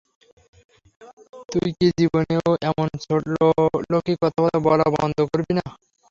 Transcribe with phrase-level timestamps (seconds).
[1.49, 5.65] তুই কি জীবনেও এমন ছোটলোকি কথাবার্তা বলা বন্ধ করবি না?